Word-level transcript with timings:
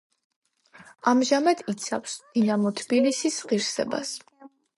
ამჟამად 1.11 1.61
იცავს 1.73 2.15
„დინამო 2.39 2.73
თბილისის“ 2.81 3.39
ღირსებას. 3.53 4.17